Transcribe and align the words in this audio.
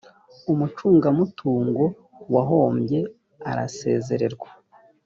umucungamutungo 0.51 1.83
wahombye 2.33 2.99
arasezererwa. 3.49 4.49